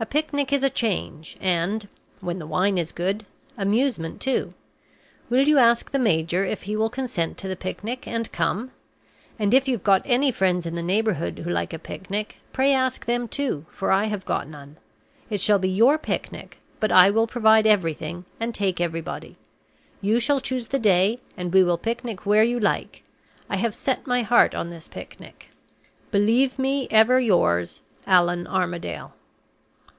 [0.00, 1.88] A picnic is a change, and
[2.20, 3.26] (when the wine is good)
[3.56, 4.54] amusement, too.
[5.28, 8.70] Will you ask the major if he will consent to the picnic, and come?
[9.40, 12.72] And if you have got any friends in the neighborhood who like a picnic, pray
[12.72, 14.76] ask them too, for I have got none.
[15.30, 19.36] It shall be your picnic, but I will provide everything and take everybody.
[20.00, 23.02] You shall choose the day, and we will picnic where you like.
[23.50, 25.50] I have set my heart on this picnic.
[26.12, 29.12] "Believe me, ever yours, "ALLAN ARMADALE."